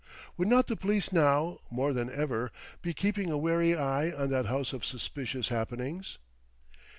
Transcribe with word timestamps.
would 0.35 0.47
not 0.47 0.65
the 0.65 0.75
police 0.75 1.13
now, 1.13 1.59
more 1.69 1.93
than 1.93 2.09
ever, 2.09 2.51
be 2.81 2.91
keeping 2.91 3.29
a 3.31 3.37
wary 3.37 3.75
eye 3.77 4.09
on 4.09 4.31
that 4.31 4.47
house 4.47 4.73
of 4.73 4.83
suspicious 4.83 5.49
happenings? 5.49 6.17